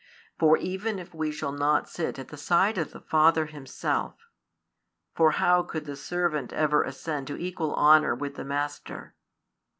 For 0.39 0.57
even 0.57 0.97
if 0.97 1.13
we 1.13 1.31
shall 1.31 1.51
not 1.51 1.87
sit 1.87 2.17
at 2.17 2.29
the 2.29 2.35
side 2.35 2.79
of 2.79 2.89
the 2.91 3.01
Father 3.01 3.45
Himself, 3.45 4.15
for 5.15 5.33
how 5.33 5.61
could 5.61 5.85
the 5.85 5.95
servant 5.95 6.51
ever 6.51 6.81
ascend 6.81 7.27
to 7.27 7.37
equal 7.37 7.75
honour 7.75 8.15
|238 8.15 8.19
with 8.19 8.33
the 8.33 8.45
master? 8.45 9.15